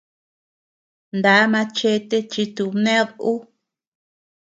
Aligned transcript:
Ndá 1.17 1.33
machete 1.51 2.17
chi 2.31 2.43
tubnéd 2.55 3.09
ú. 3.31 3.33